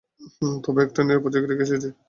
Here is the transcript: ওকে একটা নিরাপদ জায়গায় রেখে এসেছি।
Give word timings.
ওকে 0.67 0.81
একটা 0.85 1.01
নিরাপদ 1.03 1.31
জায়গায় 1.33 1.49
রেখে 1.51 1.65
এসেছি। 1.67 1.89